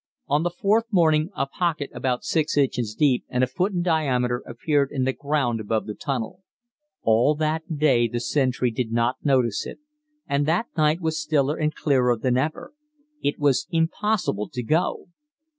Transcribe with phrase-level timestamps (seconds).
[0.27, 4.41] On the fourth morning a pocket about 6 inches deep and a foot in diameter
[4.47, 6.41] appeared in the ground above the tunnel.
[7.03, 9.77] All that day the sentry did not notice it,
[10.27, 12.73] and that night was stiller and clearer than ever.
[13.21, 15.09] It was impossible to go.